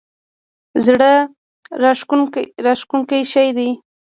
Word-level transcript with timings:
زړه 0.85 1.11
راښکونکی 2.65 3.21
شی 3.31 3.47
دی. 3.57 3.69